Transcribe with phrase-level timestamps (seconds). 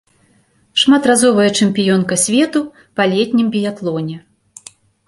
[0.83, 2.59] Шматразовая чэмпіёнка свету
[2.99, 4.17] па летнім біятлоне.